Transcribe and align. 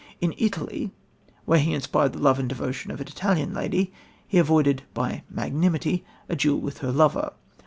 In 0.19 0.33
Italy, 0.39 0.91
where 1.45 1.59
he 1.59 1.75
inspired 1.75 2.13
the 2.13 2.17
love 2.21 2.39
and 2.39 2.49
devotion 2.49 2.89
of 2.89 2.99
an 2.99 3.07
Italian 3.07 3.53
lady, 3.53 3.93
he 4.27 4.39
avoided, 4.39 4.81
by 4.95 5.21
"magnanimity," 5.29 6.03
a 6.27 6.35
duel 6.35 6.59
with 6.59 6.79
her 6.79 6.91
lover. 6.91 7.33